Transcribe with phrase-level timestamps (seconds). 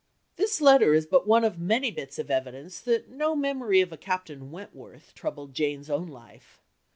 [0.35, 3.97] This letter is but one of many bits of evidence that no memory of a
[3.97, 6.59] Captain Wentworth troubled Jane's own life.